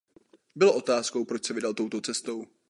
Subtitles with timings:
[0.55, 2.45] Bylo otázkou proč se vydal touto cestou.